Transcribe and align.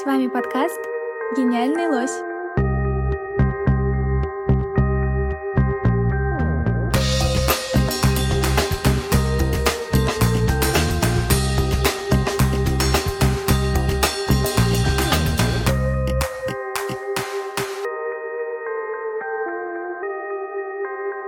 С 0.00 0.06
вами 0.06 0.26
подкаст 0.26 0.80
«Гениальный 1.36 1.86
лось». 1.86 2.12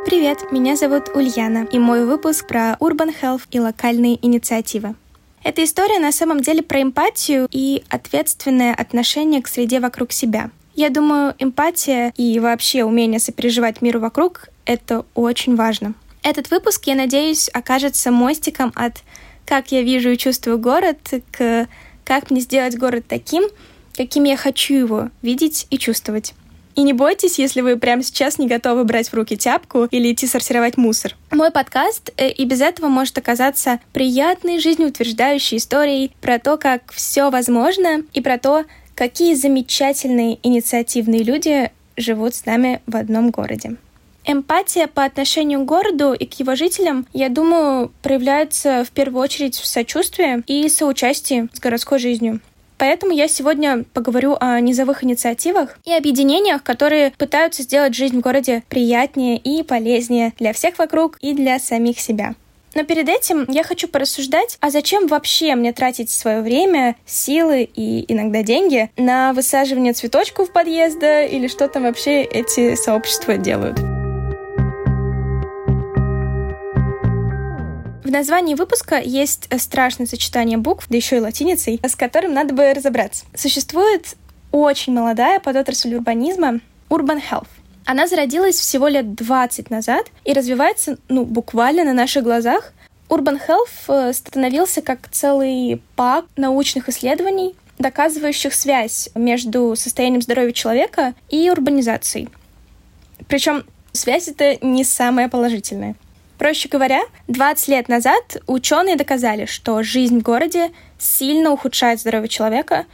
Привет, 0.07 0.51
меня 0.51 0.77
зовут 0.77 1.11
Ульяна, 1.15 1.67
и 1.71 1.79
мой 1.79 2.07
выпуск 2.07 2.47
про 2.47 2.79
Urban 2.81 3.15
Health 3.21 3.43
и 3.51 3.61
локальные 3.61 4.25
инициативы. 4.25 4.95
Эта 5.45 5.63
история 5.63 5.99
на 5.99 6.11
самом 6.11 6.41
деле 6.41 6.63
про 6.63 6.81
эмпатию 6.81 7.49
и 7.51 7.85
ответственное 7.91 8.75
отношение 8.75 9.43
к 9.43 9.47
среде 9.47 9.79
вокруг 9.79 10.11
себя. 10.11 10.51
Я 10.75 10.89
думаю, 10.89 11.35
эмпатия 11.39 12.15
и 12.17 12.41
вообще 12.41 12.83
умение 12.83 13.21
сопереживать 13.21 13.83
миру 13.83 14.01
вокруг— 14.01 14.49
это 14.65 15.05
очень 15.15 15.55
важно. 15.55 15.93
Этот 16.23 16.51
выпуск, 16.51 16.87
я 16.87 16.95
надеюсь, 16.95 17.51
окажется 17.53 18.11
мостиком 18.11 18.73
от 18.75 19.03
«как 19.45 19.71
я 19.71 19.83
вижу 19.83 20.11
и 20.11 20.17
чувствую 20.17 20.59
город» 20.59 20.99
к 21.31 21.69
«как 22.05 22.31
мне 22.31 22.41
сделать 22.41 22.79
город 22.79 23.05
таким», 23.07 23.45
каким 23.95 24.25
я 24.25 24.39
хочу 24.39 24.73
его 24.75 25.11
видеть 25.21 25.67
и 25.69 25.77
чувствовать. 25.77 26.33
И 26.75 26.83
не 26.83 26.93
бойтесь, 26.93 27.39
если 27.39 27.61
вы 27.61 27.77
прямо 27.77 28.03
сейчас 28.03 28.39
не 28.39 28.49
готовы 28.49 28.85
брать 28.85 29.09
в 29.09 29.15
руки 29.15 29.37
тяпку 29.37 29.85
или 29.85 30.13
идти 30.13 30.27
сортировать 30.27 30.77
мусор. 30.77 31.17
Мой 31.31 31.51
подкаст 31.51 32.13
э, 32.17 32.31
и 32.31 32.45
без 32.45 32.61
этого 32.61 32.89
может 32.89 33.17
оказаться 33.17 33.81
приятной, 33.93 34.59
жизнеутверждающей 34.59 35.59
историей 35.59 36.11
про 36.21 36.39
то, 36.39 36.57
как 36.57 36.93
все 36.93 37.31
возможно, 37.31 38.03
и 38.13 38.21
про 38.21 38.39
то, 38.39 38.65
какие 38.95 39.35
замечательные 39.35 40.39
инициативные 40.43 41.23
люди 41.23 41.71
живут 41.97 42.35
с 42.35 42.45
нами 42.45 42.83
в 42.87 42.97
одном 42.97 43.31
городе. 43.31 43.77
Эмпатия 44.27 44.87
по 44.87 45.05
отношению 45.05 45.61
к 45.61 45.67
городу 45.67 46.15
и 46.15 46.25
к 46.25 46.35
его 46.41 46.55
жителям, 46.55 47.07
я 47.13 47.29
думаю, 47.29 47.93
проявляется 48.03 48.85
в 48.85 48.91
первую 48.91 49.23
очередь 49.23 49.57
в 49.57 49.67
сочувствии 49.67 50.43
и 50.47 50.69
соучастии 50.69 51.49
с 51.53 51.61
городской 51.61 51.99
жизнью. 51.99 52.41
Поэтому 52.79 53.13
я 53.13 53.29
сегодня 53.29 53.85
поговорю 53.93 54.37
о 54.41 54.61
низовых 54.61 55.05
инициативах 55.05 55.79
и 55.85 55.93
объединениях, 55.93 56.63
которые 56.63 57.13
пытаются 57.17 57.63
сделать 57.63 57.95
жизнь 57.95 58.19
в 58.19 58.21
городе 58.21 58.63
приятнее 58.69 59.37
и 59.37 59.63
полезнее 59.63 60.33
для 60.39 60.53
всех 60.53 60.79
вокруг 60.79 61.17
и 61.21 61.33
для 61.33 61.59
самих 61.59 62.01
себя. 62.01 62.35
Но 62.75 62.83
перед 62.83 63.09
этим 63.09 63.47
я 63.49 63.63
хочу 63.63 63.87
порассуждать, 63.87 64.59
а 64.61 64.71
зачем 64.71 65.07
вообще 65.07 65.55
мне 65.55 65.73
тратить 65.73 66.11
свое 66.11 66.41
время, 66.41 66.97
силы 67.07 67.63
и 67.63 68.13
иногда 68.13 68.43
деньги 68.43 68.91
на 68.97 69.33
высаживание 69.33 69.93
цветочков 69.93 70.53
подъезда 70.53 71.25
или 71.25 71.47
что 71.47 71.69
там 71.69 71.85
вообще 71.85 72.23
эти 72.23 72.75
сообщества 72.75 73.37
делают. 73.37 73.94
В 78.05 78.11
названии 78.11 78.55
выпуска 78.55 79.01
есть 79.01 79.49
страшное 79.59 80.07
сочетание 80.07 80.59
букв, 80.59 80.85
да 80.91 80.97
еще 80.97 81.17
и 81.17 81.21
латиницей, 81.21 81.81
с 81.83 81.97
которым 81.97 82.35
надо 82.35 82.53
бы 82.53 82.75
разобраться. 82.75 83.25
Существует 83.35 84.17
очень 84.53 84.93
молодая 84.93 85.41
подотрасль 85.41 85.95
урбанизма 85.95 86.61
Urban 86.91 87.23
Health. 87.31 87.49
Она 87.87 88.07
зародилась 88.07 88.57
всего 88.57 88.89
лет 88.89 89.15
20 89.15 89.71
назад 89.71 90.09
и 90.27 90.35
развивается, 90.35 90.99
ну, 91.09 91.25
буквально 91.25 91.83
на 91.85 91.95
наших 91.95 92.25
глазах. 92.25 92.75
Urban 93.09 93.41
Health 93.49 94.09
э, 94.09 94.13
становился 94.13 94.83
как 94.83 95.09
целый 95.11 95.81
пак 95.97 96.27
научных 96.37 96.91
исследований, 96.91 97.55
доказывающих 97.79 98.53
связь 98.53 99.09
между 99.15 99.75
состоянием 99.77 100.21
здоровья 100.21 100.53
человека 100.53 101.15
и 101.31 101.49
урбанизацией. 101.49 102.29
Причем 103.29 103.65
связь 103.93 104.29
это 104.29 104.59
не 104.61 104.85
самая 104.85 105.31
положительная. 105.31 105.97
Проще 106.39 106.69
говоря, 106.69 107.03
20 107.29 107.69
лет 107.69 107.89
назад 107.89 108.39
ученые 108.47 108.97
доказали, 108.97 109.47
что 109.47 109.83
жизнь 109.83 110.19
в 110.19 110.23
городе 110.23 110.73
сильно 110.99 111.51
ухудшает 111.53 112.01
здоровье 112.01 112.29
человека 112.29 112.87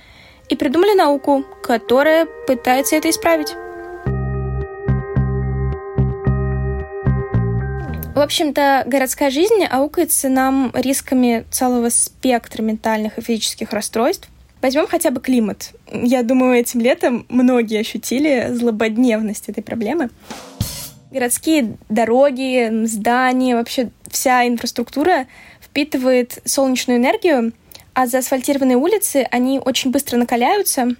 и 0.48 0.56
придумали 0.56 0.94
науку, 0.94 1.44
которая 1.62 2.26
пытается 2.46 2.96
это 2.96 3.08
исправить. 3.08 3.54
В 8.14 8.22
общем-то, 8.22 8.82
городская 8.86 9.30
жизнь 9.30 9.64
аукается 9.70 10.28
нам 10.28 10.70
рисками 10.74 11.46
целого 11.50 11.88
спектра 11.88 12.62
ментальных 12.62 13.16
и 13.16 13.22
физических 13.22 13.72
расстройств. 13.72 14.28
Возьмем 14.60 14.86
хотя 14.86 15.10
бы 15.10 15.22
климат. 15.22 15.70
Я 15.90 16.22
думаю, 16.22 16.58
этим 16.58 16.80
летом 16.80 17.24
многие 17.30 17.80
ощутили 17.80 18.48
злободневность 18.50 19.48
этой 19.48 19.62
проблемы 19.62 20.10
городские 21.10 21.76
дороги, 21.88 22.84
здания, 22.86 23.56
вообще 23.56 23.90
вся 24.08 24.46
инфраструктура 24.46 25.26
впитывает 25.60 26.38
солнечную 26.44 26.98
энергию, 26.98 27.52
а 27.94 28.06
заасфальтированные 28.06 28.76
улицы, 28.76 29.26
они 29.30 29.58
очень 29.58 29.90
быстро 29.90 30.16
накаляются, 30.16 30.94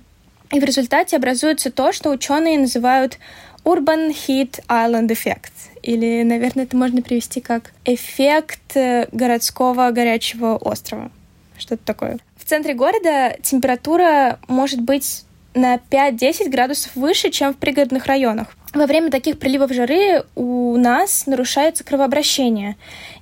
и 0.52 0.58
в 0.58 0.64
результате 0.64 1.16
образуется 1.16 1.70
то, 1.70 1.92
что 1.92 2.10
ученые 2.10 2.58
называют 2.58 3.18
Urban 3.64 4.10
Heat 4.10 4.64
Island 4.68 5.08
Effect. 5.08 5.52
Или, 5.82 6.22
наверное, 6.24 6.64
это 6.64 6.76
можно 6.76 7.02
привести 7.02 7.40
как 7.40 7.72
эффект 7.84 8.76
э, 8.76 9.06
городского 9.12 9.90
горячего 9.90 10.56
острова. 10.56 11.10
Что-то 11.56 11.84
такое. 11.84 12.18
В 12.36 12.44
центре 12.44 12.74
города 12.74 13.36
температура 13.42 14.38
может 14.48 14.80
быть 14.80 15.24
на 15.54 15.76
5-10 15.76 16.48
градусов 16.48 16.94
выше, 16.94 17.30
чем 17.30 17.52
в 17.52 17.56
пригородных 17.56 18.06
районах. 18.06 18.48
Во 18.72 18.86
время 18.86 19.10
таких 19.10 19.38
приливов 19.38 19.72
жары 19.72 20.24
у 20.36 20.76
нас 20.76 21.26
нарушается 21.26 21.82
кровообращение, 21.82 22.76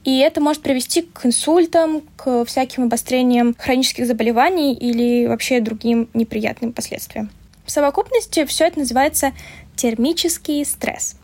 и 0.05 0.19
это 0.19 0.43
может 0.43 0.63
привести 0.63 1.03
к 1.03 1.25
инсультам, 1.25 2.03
к 2.17 2.45
всяким 2.45 2.85
обострениям 2.85 3.55
хронических 3.59 4.07
заболеваний 4.07 4.75
или 4.75 5.27
вообще 5.27 5.61
другим 5.61 6.11
неприятным 6.13 6.75
последствиям. 6.75 7.31
В 7.65 7.71
совокупности 7.71 8.45
все 8.45 8.67
это 8.67 8.81
называется 8.81 9.33
термический 9.75 10.65
стресс. 10.67 11.17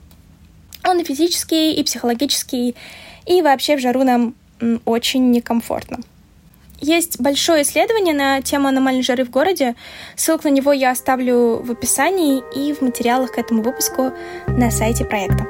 Он 0.86 1.00
и 1.00 1.04
физический, 1.04 1.74
и 1.74 1.82
психологический, 1.82 2.74
и 3.26 3.42
вообще 3.42 3.76
в 3.76 3.80
жару 3.80 4.04
нам 4.04 4.34
очень 4.86 5.30
некомфортно. 5.32 5.98
Есть 6.86 7.18
большое 7.18 7.62
исследование 7.62 8.12
на 8.12 8.42
тему 8.42 8.68
аномальной 8.68 9.02
жары 9.02 9.24
в 9.24 9.30
городе. 9.30 9.74
Ссылку 10.16 10.48
на 10.48 10.52
него 10.52 10.70
я 10.70 10.90
оставлю 10.90 11.62
в 11.64 11.70
описании 11.70 12.42
и 12.54 12.74
в 12.74 12.82
материалах 12.82 13.32
к 13.32 13.38
этому 13.38 13.62
выпуску 13.62 14.12
на 14.48 14.70
сайте 14.70 15.06
проекта. 15.06 15.46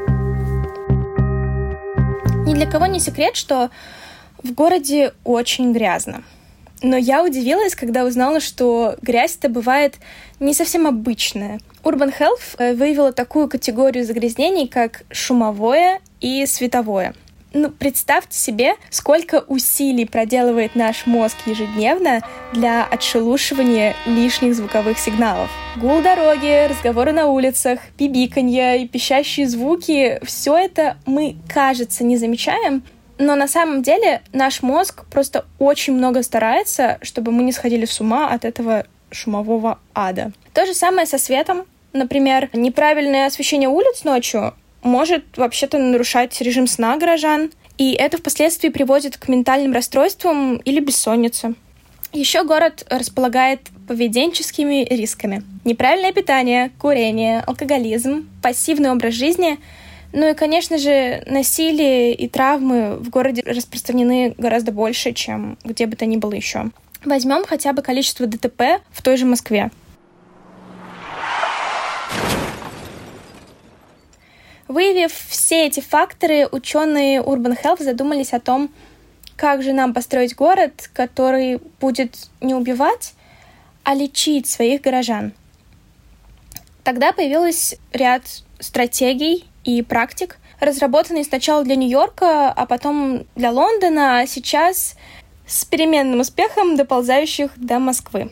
Ни 2.46 2.54
для 2.54 2.70
кого 2.70 2.86
не 2.86 3.00
секрет, 3.00 3.34
что 3.34 3.70
в 4.44 4.52
городе 4.52 5.12
очень 5.24 5.72
грязно. 5.72 6.22
Но 6.82 6.96
я 6.96 7.24
удивилась, 7.24 7.74
когда 7.74 8.04
узнала, 8.04 8.38
что 8.38 8.94
грязь-то 9.02 9.48
бывает 9.48 9.96
не 10.38 10.54
совсем 10.54 10.86
обычная. 10.86 11.58
Urban 11.82 12.14
Health 12.16 12.54
э, 12.58 12.74
выявила 12.74 13.12
такую 13.12 13.48
категорию 13.48 14.04
загрязнений, 14.04 14.68
как 14.68 15.02
шумовое 15.10 16.00
и 16.20 16.46
световое– 16.46 17.12
ну, 17.54 17.70
представьте 17.70 18.36
себе, 18.36 18.74
сколько 18.90 19.44
усилий 19.46 20.04
проделывает 20.04 20.74
наш 20.74 21.06
мозг 21.06 21.36
ежедневно 21.46 22.20
для 22.52 22.84
отшелушивания 22.84 23.94
лишних 24.06 24.54
звуковых 24.54 24.98
сигналов. 24.98 25.48
Гул 25.76 26.02
дороги, 26.02 26.68
разговоры 26.68 27.12
на 27.12 27.28
улицах, 27.28 27.78
пибиканье 27.96 28.82
и 28.82 28.88
пищащие 28.88 29.48
звуки— 29.48 30.18
все 30.24 30.56
это 30.56 30.98
мы, 31.06 31.36
кажется, 31.48 32.04
не 32.04 32.16
замечаем, 32.16 32.82
но 33.18 33.36
на 33.36 33.46
самом 33.46 33.82
деле 33.82 34.22
наш 34.32 34.62
мозг 34.62 35.04
просто 35.06 35.44
очень 35.60 35.94
много 35.94 36.22
старается, 36.22 36.98
чтобы 37.02 37.30
мы 37.30 37.44
не 37.44 37.52
сходили 37.52 37.84
с 37.84 38.00
ума 38.00 38.30
от 38.30 38.44
этого 38.44 38.86
шумового 39.10 39.78
ада. 39.94 40.32
То 40.52 40.66
же 40.66 40.74
самое 40.74 41.06
со 41.06 41.18
светом. 41.18 41.64
Например, 41.92 42.50
неправильное 42.52 43.26
освещение 43.26 43.68
улиц 43.68 44.02
ночью 44.02 44.54
может 44.84 45.24
вообще-то 45.36 45.78
нарушать 45.78 46.40
режим 46.40 46.68
сна 46.68 46.96
горожан, 46.96 47.50
и 47.76 47.92
это 47.92 48.18
впоследствии 48.18 48.68
приводит 48.68 49.16
к 49.16 49.26
ментальным 49.28 49.72
расстройствам 49.72 50.58
или 50.58 50.78
бессоннице. 50.78 51.54
Еще 52.12 52.44
город 52.44 52.86
располагает 52.88 53.62
поведенческими 53.88 54.86
рисками. 54.88 55.42
Неправильное 55.64 56.12
питание, 56.12 56.70
курение, 56.78 57.40
алкоголизм, 57.40 58.28
пассивный 58.40 58.92
образ 58.92 59.14
жизни, 59.14 59.58
ну 60.12 60.30
и, 60.30 60.34
конечно 60.34 60.78
же, 60.78 61.24
насилие 61.26 62.14
и 62.14 62.28
травмы 62.28 62.98
в 62.98 63.10
городе 63.10 63.42
распространены 63.44 64.32
гораздо 64.38 64.70
больше, 64.70 65.12
чем 65.12 65.58
где 65.64 65.86
бы 65.86 65.96
то 65.96 66.06
ни 66.06 66.16
было 66.16 66.34
еще. 66.34 66.70
Возьмем 67.04 67.44
хотя 67.44 67.72
бы 67.72 67.82
количество 67.82 68.26
ДТП 68.26 68.80
в 68.92 69.02
той 69.02 69.16
же 69.16 69.26
Москве. 69.26 69.70
Выявив 74.68 75.12
все 75.12 75.66
эти 75.66 75.80
факторы, 75.80 76.48
ученые 76.50 77.20
Urban 77.20 77.60
Health 77.60 77.82
задумались 77.82 78.32
о 78.32 78.40
том, 78.40 78.70
как 79.36 79.62
же 79.62 79.72
нам 79.72 79.92
построить 79.92 80.34
город, 80.34 80.88
который 80.92 81.60
будет 81.80 82.28
не 82.40 82.54
убивать, 82.54 83.14
а 83.82 83.94
лечить 83.94 84.46
своих 84.46 84.80
горожан. 84.80 85.32
Тогда 86.82 87.12
появилось 87.12 87.76
ряд 87.92 88.22
стратегий 88.58 89.44
и 89.64 89.82
практик, 89.82 90.38
разработанные 90.60 91.24
сначала 91.24 91.62
для 91.64 91.76
Нью-Йорка, 91.76 92.50
а 92.50 92.66
потом 92.66 93.26
для 93.34 93.50
Лондона, 93.50 94.20
а 94.20 94.26
сейчас 94.26 94.96
с 95.46 95.64
переменным 95.64 96.20
успехом 96.20 96.76
доползающих 96.76 97.50
до 97.56 97.78
Москвы. 97.78 98.30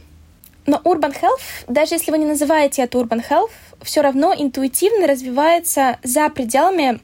Но 0.67 0.81
Urban 0.85 1.13
Health, 1.21 1.65
даже 1.67 1.97
если 1.97 2.11
вы 2.11 2.19
не 2.19 2.27
называете 2.27 2.83
это 2.83 2.99
Urban 2.99 3.25
Health, 3.29 3.51
все 3.83 4.01
равно 4.01 4.33
интуитивно 4.37 5.07
развивается 5.07 5.99
за 6.05 6.29
пределами 6.29 7.01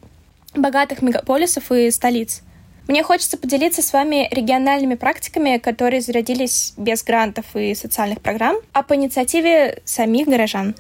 богатых 0.54 1.02
мегаполисов 1.02 1.72
и 1.72 1.90
столиц. 1.90 2.42
Мне 2.86 3.02
хочется 3.02 3.36
поделиться 3.36 3.82
с 3.82 3.92
вами 3.92 4.28
региональными 4.30 4.94
практиками, 4.94 5.58
которые 5.58 6.00
зародились 6.00 6.72
без 6.76 7.02
грантов 7.02 7.44
и 7.54 7.74
социальных 7.74 8.22
программ, 8.22 8.56
а 8.72 8.82
по 8.82 8.94
инициативе 8.94 9.82
самих 9.84 10.26
горожан. 10.26 10.74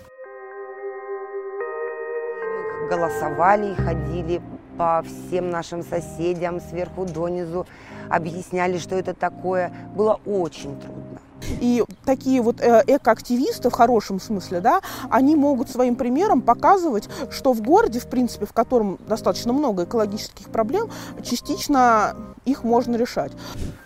Голосовали 2.88 3.72
и 3.72 3.74
ходили 3.74 4.40
по 4.78 5.02
всем 5.02 5.50
нашим 5.50 5.82
соседям 5.82 6.60
сверху 6.60 7.04
донизу, 7.04 7.66
объясняли, 8.08 8.78
что 8.78 8.94
это 8.94 9.12
такое. 9.12 9.70
Было 9.94 10.18
очень 10.24 10.80
трудно. 10.80 11.20
И 11.60 11.84
такие 12.04 12.40
вот 12.42 12.60
э, 12.60 12.82
экоактивисты 12.86 13.70
в 13.70 13.72
хорошем 13.72 14.20
смысле, 14.20 14.60
да, 14.60 14.80
они 15.10 15.36
могут 15.36 15.70
своим 15.70 15.96
примером 15.96 16.42
показывать, 16.42 17.08
что 17.30 17.52
в 17.52 17.62
городе, 17.62 18.00
в 18.00 18.06
принципе, 18.06 18.46
в 18.46 18.52
котором 18.52 18.98
достаточно 19.08 19.52
много 19.52 19.84
экологических 19.84 20.48
проблем, 20.48 20.90
частично 21.22 22.16
их 22.44 22.64
можно 22.64 22.96
решать. 22.96 23.32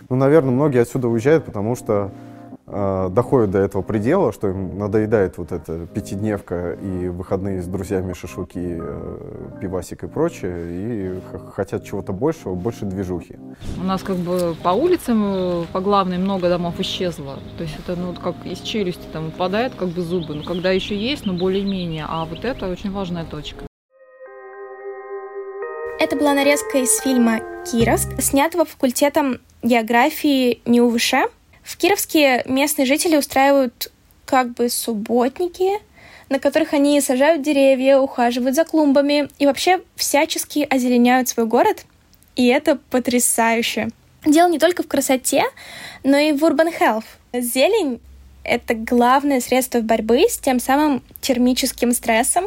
Ну, 0.09 0.15
наверное, 0.15 0.51
многие 0.51 0.81
отсюда 0.81 1.07
уезжают, 1.07 1.45
потому 1.45 1.75
что 1.75 2.11
доходят 2.65 3.51
до 3.51 3.59
этого 3.59 3.81
предела, 3.81 4.31
что 4.31 4.49
им 4.49 4.77
надоедает 4.77 5.37
вот 5.37 5.51
эта 5.51 5.85
пятидневка 5.85 6.73
и 6.73 7.09
выходные 7.09 7.61
с 7.61 7.67
друзьями, 7.67 8.13
шашлыки, 8.13 8.77
э, 8.79 9.17
пивасик 9.59 10.05
и 10.05 10.07
прочее, 10.07 10.55
и 10.69 11.19
хотят 11.53 11.83
чего-то 11.83 12.13
большего, 12.13 12.55
больше 12.55 12.85
движухи. 12.85 13.37
У 13.77 13.83
нас 13.83 14.01
как 14.01 14.15
бы 14.15 14.55
по 14.63 14.69
улицам, 14.69 15.23
э, 15.25 15.63
по 15.73 15.81
главной 15.81 16.17
много 16.17 16.47
домов 16.47 16.79
исчезло. 16.79 17.39
То 17.57 17.63
есть 17.63 17.75
это 17.79 17.99
ну, 17.99 18.13
как 18.13 18.35
из 18.45 18.61
челюсти 18.61 19.03
там 19.11 19.25
выпадает 19.25 19.75
как 19.75 19.89
бы 19.89 20.01
зубы. 20.01 20.33
Но 20.33 20.43
когда 20.43 20.71
еще 20.71 20.95
есть, 20.95 21.25
но 21.25 21.33
более-менее. 21.33 22.05
А 22.07 22.23
вот 22.25 22.45
это 22.45 22.69
очень 22.69 22.91
важная 22.91 23.25
точка. 23.25 23.65
Это 25.99 26.15
была 26.15 26.33
нарезка 26.33 26.79
из 26.79 26.97
фильма 26.99 27.39
«Кировск», 27.65 28.09
снятого 28.19 28.65
факультетом 28.65 29.39
географии 29.61 30.61
НИУВШ 30.65 31.13
в 31.63 31.77
Кировске 31.77 32.43
местные 32.45 32.85
жители 32.85 33.15
устраивают 33.15 33.91
как 34.25 34.53
бы 34.53 34.69
субботники, 34.69 35.79
на 36.29 36.39
которых 36.39 36.73
они 36.73 36.99
сажают 37.01 37.41
деревья, 37.41 37.97
ухаживают 37.97 38.55
за 38.55 38.65
клумбами 38.65 39.29
и 39.39 39.45
вообще 39.45 39.81
всячески 39.95 40.67
озеленяют 40.69 41.29
свой 41.29 41.45
город. 41.45 41.85
И 42.35 42.47
это 42.47 42.77
потрясающе. 42.89 43.89
Дело 44.25 44.49
не 44.49 44.59
только 44.59 44.83
в 44.83 44.87
красоте, 44.87 45.43
но 46.03 46.17
и 46.17 46.31
в 46.31 46.43
urban 46.43 46.73
health. 46.77 47.05
Зелень— 47.33 47.99
это 48.43 48.73
главное 48.73 49.39
средство 49.39 49.79
борьбы 49.81 50.25
с 50.27 50.37
тем 50.37 50.59
самым 50.59 51.03
термическим 51.21 51.91
стрессом. 51.93 52.45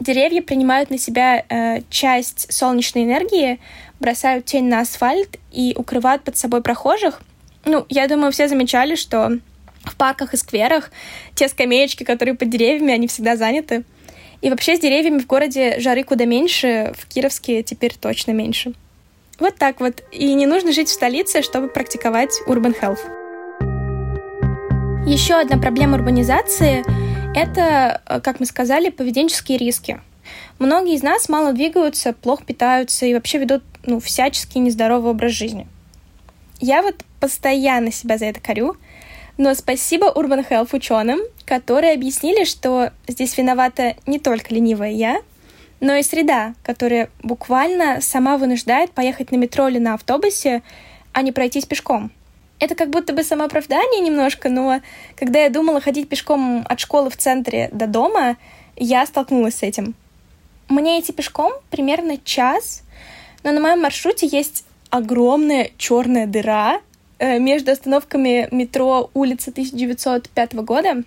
Деревья 0.00 0.42
принимают 0.42 0.90
на 0.90 0.98
себя 0.98 1.44
э, 1.48 1.82
часть 1.88 2.52
солнечной 2.52 3.04
энергии, 3.04 3.60
бросают 4.00 4.44
тень 4.46 4.64
на 4.64 4.80
асфальт 4.80 5.38
и 5.52 5.74
укрывают 5.78 6.24
под 6.24 6.36
собой 6.36 6.62
прохожих— 6.62 7.22
ну, 7.64 7.86
я 7.88 8.08
думаю, 8.08 8.32
все 8.32 8.48
замечали, 8.48 8.94
что 8.94 9.38
в 9.84 9.96
парках 9.96 10.34
и 10.34 10.36
скверах 10.36 10.90
те 11.34 11.48
скамеечки, 11.48 12.04
которые 12.04 12.34
под 12.34 12.50
деревьями, 12.50 12.92
они 12.92 13.06
всегда 13.08 13.36
заняты. 13.36 13.84
И 14.40 14.50
вообще 14.50 14.76
с 14.76 14.80
деревьями 14.80 15.18
в 15.18 15.26
городе 15.26 15.80
жары 15.80 16.04
куда 16.04 16.26
меньше, 16.26 16.92
в 16.98 17.06
Кировске 17.06 17.62
теперь 17.62 17.94
точно 17.94 18.32
меньше. 18.32 18.74
Вот 19.38 19.56
так 19.56 19.80
вот. 19.80 20.02
И 20.12 20.32
не 20.34 20.46
нужно 20.46 20.72
жить 20.72 20.88
в 20.88 20.92
столице, 20.92 21.42
чтобы 21.42 21.68
практиковать 21.68 22.32
urban 22.46 22.74
health. 22.78 23.00
Еще 25.06 25.34
одна 25.34 25.58
проблема 25.58 25.96
урбанизации— 25.96 26.84
это, 27.34 28.00
как 28.22 28.40
мы 28.40 28.46
сказали, 28.46 28.90
поведенческие 28.90 29.58
риски. 29.58 30.00
Многие 30.58 30.94
из 30.94 31.02
нас 31.02 31.28
мало 31.28 31.52
двигаются, 31.52 32.12
плохо 32.12 32.44
питаются 32.44 33.04
и 33.06 33.12
вообще 33.12 33.38
ведут 33.38 33.62
ну, 33.84 34.00
всяческий 34.00 34.60
нездоровый 34.60 35.10
образ 35.10 35.32
жизни. 35.32 35.66
Я 36.60 36.82
вот 36.82 37.04
постоянно 37.24 37.90
себя 37.90 38.18
за 38.18 38.26
это 38.26 38.38
корю, 38.38 38.76
но 39.38 39.54
спасибо 39.54 40.12
Urban 40.14 40.46
Health 40.46 40.76
ученым, 40.76 41.20
которые 41.46 41.94
объяснили, 41.94 42.44
что 42.44 42.90
здесь 43.08 43.38
виновата 43.38 43.96
не 44.04 44.18
только 44.18 44.52
ленивая 44.54 44.90
я, 44.90 45.22
но 45.80 45.94
и 45.94 46.02
среда, 46.02 46.52
которая 46.62 47.08
буквально 47.22 48.02
сама 48.02 48.36
вынуждает 48.36 48.90
поехать 48.90 49.32
на 49.32 49.36
метро 49.36 49.68
или 49.68 49.78
на 49.78 49.94
автобусе, 49.94 50.62
а 51.14 51.22
не 51.22 51.32
пройтись 51.32 51.64
пешком. 51.64 52.10
Это 52.58 52.74
как 52.74 52.90
будто 52.90 53.14
бы 53.14 53.22
самооправдание 53.22 54.02
немножко, 54.02 54.50
но 54.50 54.82
когда 55.16 55.44
я 55.44 55.48
думала 55.48 55.80
ходить 55.80 56.10
пешком 56.10 56.66
от 56.68 56.78
школы 56.78 57.08
в 57.08 57.16
центре 57.16 57.70
до 57.72 57.86
дома, 57.86 58.36
я 58.76 59.06
столкнулась 59.06 59.54
с 59.54 59.62
этим. 59.62 59.94
Мне 60.68 61.00
идти 61.00 61.14
пешком 61.14 61.54
примерно 61.70 62.18
час, 62.18 62.82
но 63.42 63.50
на 63.50 63.60
моем 63.60 63.80
маршруте 63.80 64.26
есть 64.26 64.66
огромная 64.90 65.70
черная 65.78 66.26
дыра 66.26 66.82
между 67.18 67.72
остановками 67.72 68.48
метро 68.50 69.10
улица 69.14 69.50
1905 69.50 70.54
года 70.54 71.02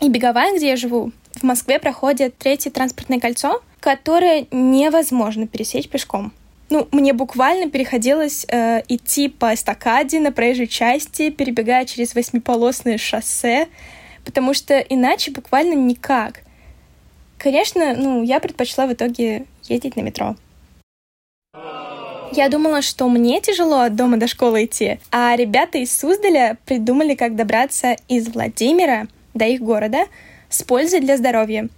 и 0.00 0.08
Беговая, 0.08 0.56
где 0.56 0.68
я 0.68 0.76
живу. 0.76 1.12
В 1.34 1.42
Москве 1.44 1.78
проходит 1.78 2.36
третье 2.36 2.70
транспортное 2.70 3.20
кольцо, 3.20 3.62
которое 3.80 4.46
невозможно 4.50 5.46
пересечь 5.46 5.88
пешком. 5.88 6.32
Ну, 6.70 6.88
мне 6.90 7.12
буквально 7.12 7.70
переходилось 7.70 8.46
э, 8.48 8.82
идти 8.88 9.28
по 9.28 9.52
эстакаде 9.52 10.20
на 10.20 10.32
проезжей 10.32 10.66
части, 10.66 11.30
перебегая 11.30 11.84
через 11.84 12.14
восьмиполосное 12.14 12.96
шоссе, 12.96 13.68
потому 14.24 14.54
что 14.54 14.78
иначе 14.78 15.32
буквально 15.32 15.74
никак. 15.74 16.40
Конечно, 17.36 17.94
ну, 17.94 18.22
я 18.22 18.40
предпочла 18.40 18.86
в 18.86 18.92
итоге 18.92 19.44
ездить 19.64 19.96
на 19.96 20.00
метро. 20.00 20.36
Я 22.34 22.48
думала, 22.48 22.80
что 22.80 23.10
мне 23.10 23.42
тяжело 23.42 23.80
от 23.80 23.94
дома 23.94 24.16
до 24.16 24.26
школы 24.26 24.64
идти, 24.64 24.98
а 25.10 25.36
ребята 25.36 25.76
из 25.76 25.96
Суздаля 25.96 26.56
придумали, 26.64 27.14
как 27.14 27.36
добраться 27.36 27.94
из 28.08 28.28
Владимира 28.28 29.06
до 29.34 29.44
их 29.44 29.60
города 29.60 30.06
с 30.48 30.62
пользой 30.62 31.00
для 31.00 31.18
здоровья. 31.18 31.68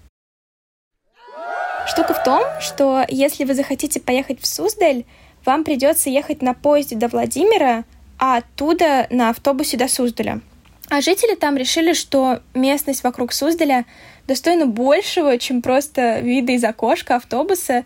Штука 1.88 2.14
в 2.14 2.22
том, 2.22 2.44
что 2.60 3.04
если 3.08 3.42
вы 3.42 3.54
захотите 3.54 3.98
поехать 3.98 4.40
в 4.40 4.46
Суздаль, 4.46 5.04
вам 5.44 5.64
придется 5.64 6.08
ехать 6.08 6.40
на 6.40 6.54
поезде 6.54 6.94
до 6.94 7.08
Владимира, 7.08 7.82
а 8.20 8.36
оттуда 8.36 9.08
на 9.10 9.30
автобусе 9.30 9.76
до 9.76 9.88
Суздаля. 9.88 10.40
А 10.88 11.00
жители 11.00 11.34
там 11.34 11.56
решили, 11.56 11.94
что 11.94 12.40
местность 12.54 13.02
вокруг 13.02 13.32
Суздаля 13.32 13.86
достойна 14.28 14.66
большего, 14.66 15.36
чем 15.36 15.62
просто 15.62 16.20
виды 16.20 16.54
из 16.54 16.62
окошка 16.62 17.16
автобуса, 17.16 17.84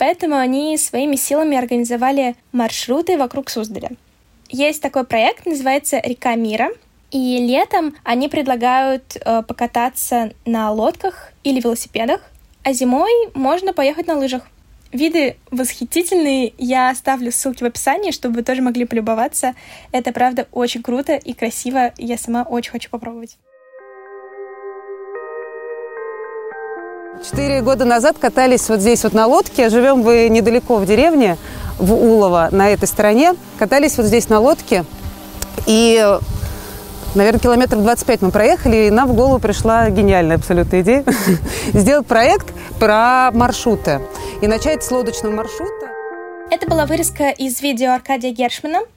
Поэтому 0.00 0.36
они 0.36 0.78
своими 0.78 1.14
силами 1.14 1.58
организовали 1.58 2.34
маршруты 2.52 3.18
вокруг 3.18 3.50
Суздаля. 3.50 3.90
Есть 4.48 4.80
такой 4.80 5.04
проект, 5.04 5.44
называется 5.44 6.00
«Река 6.02 6.36
мира», 6.36 6.70
и 7.10 7.36
летом 7.46 7.94
они 8.02 8.30
предлагают 8.30 9.16
э, 9.16 9.42
покататься 9.42 10.32
на 10.46 10.70
лодках 10.72 11.32
или 11.44 11.60
велосипедах, 11.60 12.22
а 12.62 12.72
зимой 12.72 13.10
можно 13.34 13.74
поехать 13.74 14.06
на 14.06 14.16
лыжах. 14.16 14.46
Виды 14.90 15.36
восхитительные, 15.50 16.54
я 16.56 16.88
оставлю 16.88 17.30
ссылки 17.30 17.62
в 17.62 17.66
описании, 17.66 18.10
чтобы 18.10 18.36
вы 18.36 18.42
тоже 18.42 18.62
могли 18.62 18.86
полюбоваться. 18.86 19.54
Это, 19.92 20.12
правда, 20.12 20.48
очень 20.50 20.82
круто 20.82 21.16
и 21.16 21.34
красиво, 21.34 21.92
я 21.98 22.16
сама 22.16 22.44
очень 22.44 22.70
хочу 22.70 22.88
попробовать. 22.88 23.36
Четыре 27.22 27.60
года 27.60 27.84
назад 27.84 28.16
катались 28.18 28.70
вот 28.70 28.80
здесь 28.80 29.04
вот 29.04 29.12
на 29.12 29.26
лодке. 29.26 29.68
Живем 29.68 30.02
вы 30.02 30.30
недалеко 30.30 30.76
в 30.76 30.86
деревне, 30.86 31.36
в 31.78 31.92
Улово, 31.92 32.48
на 32.50 32.70
этой 32.70 32.88
стороне. 32.88 33.34
Катались 33.58 33.98
вот 33.98 34.06
здесь 34.06 34.30
на 34.30 34.40
лодке. 34.40 34.86
И, 35.66 36.02
наверное, 37.14 37.38
километров 37.38 37.82
25 37.82 38.22
мы 38.22 38.30
проехали, 38.30 38.86
и 38.86 38.90
нам 38.90 39.10
в 39.10 39.14
голову 39.14 39.38
пришла 39.38 39.90
гениальная 39.90 40.36
абсолютно 40.36 40.80
идея 40.80 41.04
сделать 41.74 42.06
проект 42.06 42.46
про 42.78 43.30
маршруты. 43.32 44.00
И 44.40 44.46
начать 44.46 44.82
с 44.82 44.90
лодочного 44.90 45.34
маршрута. 45.34 45.88
Это 46.50 46.66
была 46.66 46.86
вырезка 46.86 47.28
из 47.28 47.60
видео 47.60 47.92
Аркадия 47.92 48.32
Гершмана– 48.32 48.80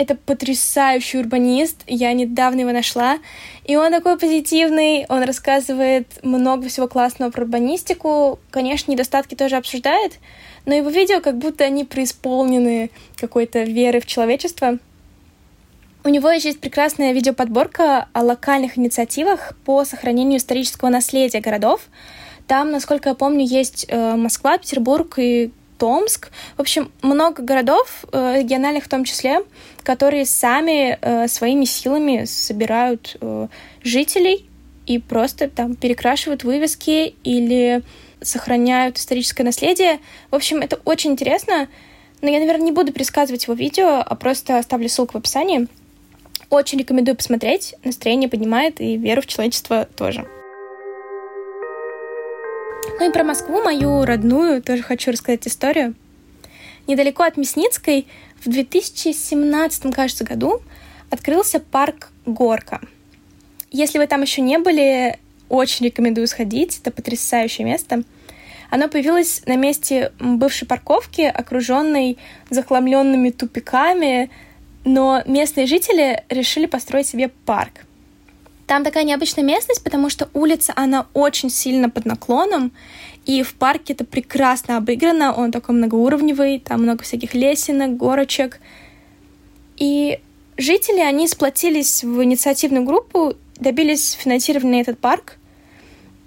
это 0.00 0.14
потрясающий 0.14 1.18
урбанист, 1.18 1.82
я 1.86 2.14
недавно 2.14 2.60
его 2.60 2.72
нашла, 2.72 3.18
и 3.66 3.76
он 3.76 3.92
такой 3.92 4.16
позитивный, 4.18 5.04
он 5.10 5.24
рассказывает 5.24 6.06
много 6.22 6.68
всего 6.68 6.88
классного 6.88 7.30
про 7.30 7.42
урбанистику, 7.42 8.38
конечно, 8.50 8.90
недостатки 8.90 9.34
тоже 9.34 9.56
обсуждает, 9.56 10.14
но 10.64 10.74
его 10.74 10.88
видео 10.88 11.20
как 11.20 11.36
будто 11.36 11.64
они 11.64 11.84
преисполнены 11.84 12.90
какой-то 13.16 13.64
веры 13.64 14.00
в 14.00 14.06
человечество. 14.06 14.78
У 16.02 16.08
него 16.08 16.30
еще 16.30 16.48
есть 16.48 16.60
прекрасная 16.60 17.12
видеоподборка 17.12 18.08
о 18.14 18.22
локальных 18.22 18.78
инициативах 18.78 19.52
по 19.66 19.84
сохранению 19.84 20.38
исторического 20.38 20.88
наследия 20.88 21.40
городов. 21.40 21.82
Там, 22.46 22.70
насколько 22.70 23.10
я 23.10 23.14
помню, 23.14 23.44
есть 23.44 23.84
э, 23.86 24.16
Москва, 24.16 24.56
Петербург 24.56 25.18
и 25.18 25.50
Томск. 25.80 26.30
В 26.58 26.60
общем, 26.60 26.92
много 27.00 27.42
городов, 27.42 28.04
э, 28.12 28.40
региональных 28.40 28.84
в 28.84 28.88
том 28.88 29.04
числе, 29.04 29.40
которые 29.82 30.26
сами 30.26 30.98
э, 31.00 31.26
своими 31.26 31.64
силами 31.64 32.26
собирают 32.26 33.16
э, 33.20 33.48
жителей 33.82 34.46
и 34.86 34.98
просто 34.98 35.48
там 35.48 35.74
перекрашивают 35.74 36.44
вывески 36.44 37.14
или 37.24 37.82
сохраняют 38.20 38.98
историческое 38.98 39.42
наследие. 39.42 40.00
В 40.30 40.34
общем, 40.34 40.58
это 40.58 40.78
очень 40.84 41.12
интересно. 41.12 41.66
Но 42.20 42.28
я, 42.28 42.38
наверное, 42.40 42.66
не 42.66 42.72
буду 42.72 42.92
пересказывать 42.92 43.44
его 43.44 43.54
видео, 43.54 44.04
а 44.04 44.14
просто 44.16 44.58
оставлю 44.58 44.90
ссылку 44.90 45.14
в 45.14 45.16
описании. 45.16 45.66
Очень 46.50 46.80
рекомендую 46.80 47.16
посмотреть. 47.16 47.74
Настроение 47.84 48.28
поднимает 48.28 48.82
и 48.82 48.98
веру 48.98 49.22
в 49.22 49.26
человечество 49.26 49.88
тоже. 49.96 50.26
Ну 53.00 53.08
и 53.08 53.12
про 53.12 53.24
Москву, 53.24 53.62
мою 53.62 54.04
родную, 54.04 54.62
тоже 54.62 54.82
хочу 54.82 55.10
рассказать 55.10 55.48
историю. 55.48 55.94
Недалеко 56.86 57.22
от 57.22 57.38
Мясницкой 57.38 58.06
в 58.44 58.50
2017, 58.50 59.94
кажется, 59.94 60.24
году 60.24 60.60
открылся 61.08 61.60
парк 61.60 62.10
Горка. 62.26 62.78
Если 63.70 63.96
вы 63.96 64.06
там 64.06 64.20
еще 64.20 64.42
не 64.42 64.58
были, 64.58 65.18
очень 65.48 65.86
рекомендую 65.86 66.26
сходить. 66.26 66.78
Это 66.78 66.90
потрясающее 66.90 67.66
место. 67.66 68.02
Оно 68.68 68.86
появилось 68.86 69.44
на 69.46 69.56
месте 69.56 70.12
бывшей 70.18 70.68
парковки, 70.68 71.22
окруженной 71.22 72.18
захламленными 72.50 73.30
тупиками, 73.30 74.28
но 74.84 75.22
местные 75.24 75.66
жители 75.66 76.22
решили 76.28 76.66
построить 76.66 77.06
себе 77.06 77.28
парк. 77.46 77.86
Там 78.70 78.84
такая 78.84 79.02
необычная 79.02 79.42
местность, 79.42 79.82
потому 79.82 80.08
что 80.10 80.28
улица, 80.32 80.72
она 80.76 81.08
очень 81.12 81.50
сильно 81.50 81.90
под 81.90 82.04
наклоном, 82.04 82.70
и 83.26 83.42
в 83.42 83.54
парке 83.54 83.94
это 83.94 84.04
прекрасно 84.04 84.76
обыграно, 84.76 85.34
он 85.34 85.50
такой 85.50 85.74
многоуровневый, 85.74 86.60
там 86.60 86.84
много 86.84 87.02
всяких 87.02 87.34
лесенок, 87.34 87.96
горочек. 87.96 88.60
И 89.76 90.20
жители, 90.56 91.00
они 91.00 91.26
сплотились 91.26 92.04
в 92.04 92.22
инициативную 92.22 92.84
группу, 92.84 93.34
добились 93.56 94.12
финансирования 94.12 94.76
на 94.76 94.80
этот 94.82 95.00
парк. 95.00 95.38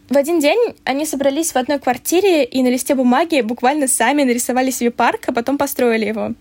В 0.10 0.18
один 0.18 0.42
день 0.42 0.76
они 0.84 1.06
собрались 1.06 1.54
в 1.54 1.56
одной 1.56 1.80
квартире 1.80 2.44
и 2.44 2.62
на 2.62 2.68
листе 2.68 2.94
бумаги 2.94 3.40
буквально 3.40 3.88
сами 3.88 4.24
нарисовали 4.24 4.70
себе 4.70 4.92
парк, 4.92 5.22
а 5.28 5.32
потом 5.32 5.58
построили 5.58 6.08
его. 6.08 6.34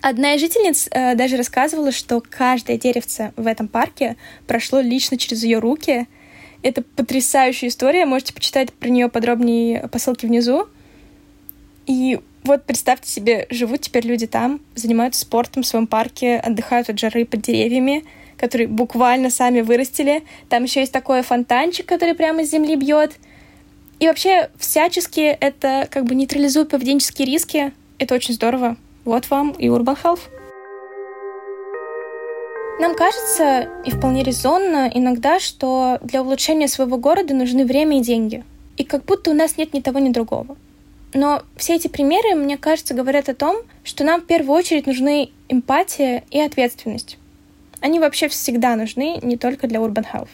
Одна 0.00 0.34
из 0.34 0.40
жительниц 0.40 0.88
э, 0.90 1.14
даже 1.14 1.36
рассказывала, 1.36 1.90
что 1.90 2.20
каждое 2.20 2.78
деревце 2.78 3.32
в 3.36 3.46
этом 3.46 3.66
парке 3.66 4.16
прошло 4.46 4.80
лично 4.80 5.16
через 5.16 5.42
ее 5.42 5.58
руки. 5.58 6.06
Это 6.62 6.82
потрясающая 6.82 7.68
история, 7.68 8.06
можете 8.06 8.34
почитать 8.34 8.72
про 8.72 8.88
нее 8.88 9.08
подробнее 9.08 9.88
по 9.88 9.98
ссылке 9.98 10.26
внизу. 10.26 10.68
И 11.86 12.20
вот 12.44 12.64
представьте 12.64 13.10
себе, 13.10 13.46
живут 13.50 13.82
теперь 13.82 14.06
люди 14.06 14.26
там, 14.26 14.60
занимаются 14.74 15.22
спортом 15.22 15.62
в 15.62 15.66
своем 15.66 15.86
парке, 15.86 16.36
отдыхают 16.36 16.88
от 16.88 16.98
жары 16.98 17.24
под 17.24 17.42
деревьями, 17.42 18.04
которые 18.36 18.68
буквально 18.68 19.30
сами 19.30 19.60
вырастили. 19.60 20.22
Там 20.48 20.64
еще 20.64 20.80
есть 20.80 20.92
такой 20.92 21.22
фонтанчик, 21.22 21.86
который 21.86 22.14
прямо 22.14 22.42
из 22.42 22.50
земли 22.50 22.76
бьет. 22.76 23.16
И 23.98 24.06
вообще 24.06 24.50
всячески 24.58 25.20
это 25.20 25.88
как 25.90 26.04
бы 26.04 26.14
нейтрализует 26.14 26.68
поведенческие 26.68 27.26
риски. 27.26 27.72
Это 27.98 28.14
очень 28.14 28.34
здорово. 28.34 28.76
Вот 29.06 29.30
вам 29.30 29.52
и 29.52 29.68
Urban 29.68 29.96
Health. 30.02 30.18
Нам 32.80 32.96
кажется, 32.96 33.70
и 33.84 33.90
вполне 33.90 34.24
резонно 34.24 34.90
иногда, 34.92 35.38
что 35.38 35.98
для 36.02 36.22
улучшения 36.22 36.66
своего 36.66 36.98
города 36.98 37.32
нужны 37.32 37.64
время 37.64 37.98
и 37.98 38.02
деньги. 38.02 38.44
И 38.76 38.82
как 38.84 39.04
будто 39.04 39.30
у 39.30 39.34
нас 39.34 39.56
нет 39.56 39.72
ни 39.72 39.80
того, 39.80 40.00
ни 40.00 40.10
другого. 40.10 40.56
Но 41.14 41.42
все 41.56 41.76
эти 41.76 41.86
примеры, 41.86 42.34
мне 42.34 42.58
кажется, 42.58 42.94
говорят 42.94 43.28
о 43.28 43.34
том, 43.34 43.58
что 43.84 44.02
нам 44.02 44.22
в 44.22 44.26
первую 44.26 44.58
очередь 44.58 44.88
нужны 44.88 45.30
эмпатия 45.48 46.24
и 46.32 46.40
ответственность. 46.40 47.16
Они 47.80 48.00
вообще 48.00 48.26
всегда 48.26 48.74
нужны, 48.74 49.20
не 49.22 49.36
только 49.36 49.68
для 49.68 49.78
Urban 49.78 50.04
Health. 50.12 50.30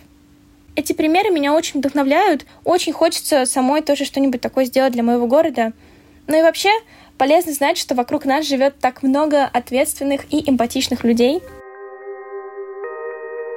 Эти 0.76 0.94
примеры 0.94 1.30
меня 1.30 1.52
очень 1.52 1.80
вдохновляют. 1.80 2.46
Очень 2.64 2.94
хочется 2.94 3.44
самой 3.44 3.82
тоже 3.82 4.06
что-нибудь 4.06 4.40
такое 4.40 4.64
сделать 4.64 4.94
для 4.94 5.02
моего 5.02 5.26
города. 5.26 5.74
Ну 6.26 6.38
и 6.38 6.42
вообще, 6.42 6.70
Полезно 7.18 7.52
знать, 7.52 7.78
что 7.78 7.94
вокруг 7.94 8.24
нас 8.24 8.46
живет 8.46 8.78
так 8.80 9.02
много 9.02 9.44
ответственных 9.44 10.22
и 10.32 10.48
эмпатичных 10.48 11.04
людей. 11.04 11.42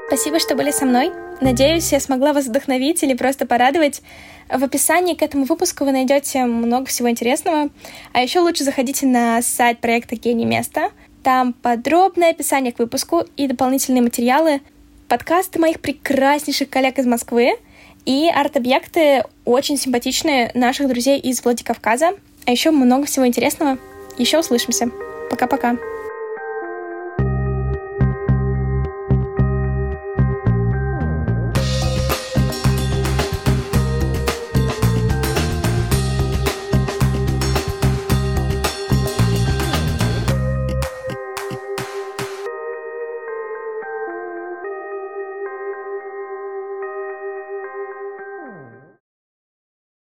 Спасибо, 0.08 0.40
что 0.40 0.56
были 0.56 0.72
со 0.72 0.86
мной. 0.86 1.12
Надеюсь, 1.42 1.92
я 1.92 2.00
смогла 2.00 2.32
вас 2.32 2.46
вдохновить 2.46 3.04
или 3.04 3.14
просто 3.16 3.46
порадовать. 3.46 4.02
В 4.50 4.64
описании 4.64 5.16
к 5.16 5.22
этому 5.22 5.46
выпуску 5.46 5.84
вы 5.84 5.92
найдете 5.92 6.46
много 6.46 6.86
всего 6.86 7.10
интересного. 7.10 7.70
А 8.14 8.22
еще 8.22 8.40
лучше 8.40 8.64
заходите 8.64 9.08
на 9.08 9.42
сайт 9.42 9.80
проекта 9.80 10.16
«Гений 10.16 10.46
места». 10.46 10.92
Там 11.24 11.54
подробное 11.54 12.30
описание 12.30 12.72
к 12.72 12.78
выпуску 12.78 13.24
и 13.36 13.48
дополнительные 13.48 14.04
материалы, 14.04 14.62
подкасты 15.08 15.60
моих 15.60 15.80
прекраснейших 15.80 16.70
коллег 16.70 17.00
из 17.00 17.08
Москвы 17.08 17.58
и 18.06 18.30
арт-объекты 18.30 19.24
очень 19.44 19.78
симпатичные 19.78 20.52
наших 20.54 20.88
друзей 20.88 21.20
из 21.20 21.44
Владикавказа. 21.44 22.12
А 22.46 22.52
еще 22.52 22.72
много 22.72 23.06
всего 23.06 23.25
интересного. 23.28 23.78
Еще 24.18 24.40
услышимся. 24.40 24.90
Пока-пока. 25.30 25.78